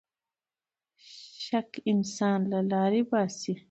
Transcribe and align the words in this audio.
شک 1.45 1.69
انسان 1.91 2.39
له 2.51 2.59
لارې 2.71 3.01
باسـي. 3.09 3.53